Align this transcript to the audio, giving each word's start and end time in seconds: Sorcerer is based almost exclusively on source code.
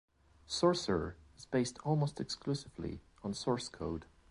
Sorcerer 0.47 1.15
is 1.37 1.45
based 1.45 1.77
almost 1.83 2.19
exclusively 2.19 3.03
on 3.23 3.35
source 3.35 3.69
code. 3.69 4.07